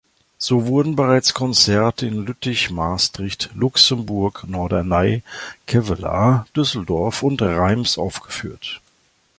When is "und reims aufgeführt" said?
7.21-8.81